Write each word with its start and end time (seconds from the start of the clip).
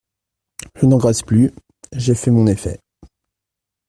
Je 0.73 0.87
n’engraisse 0.87 1.21
plus… 1.21 1.51
j’ai 1.93 2.15
fait 2.15 2.31
mon 2.31 2.47
effet. 2.47 2.79